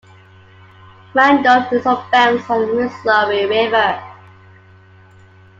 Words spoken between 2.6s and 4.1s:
the Missouri River.